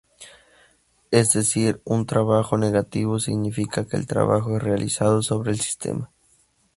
Es 1.11 1.31
decir, 1.31 1.79
un 1.85 2.07
trabajo 2.07 2.57
negativo 2.57 3.19
significa 3.19 3.85
que 3.85 3.97
el 3.97 4.07
trabajo 4.07 4.57
es 4.57 4.63
realizado 4.63 5.21
sobre 5.21 5.51
el 5.51 5.61
sistema. 5.61 6.09